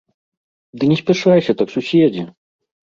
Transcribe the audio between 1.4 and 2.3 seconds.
так, суседзе!